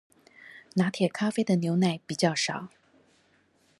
[0.73, 2.69] 拿鐵咖啡的牛奶比較少